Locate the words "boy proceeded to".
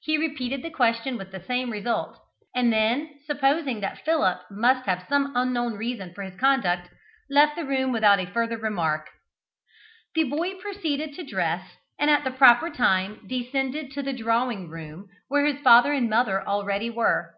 10.22-11.24